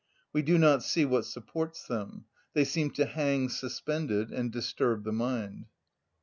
[0.33, 5.13] We do not see what supports them; they seem to hang suspended, and disturb the
[5.13, 5.67] mind.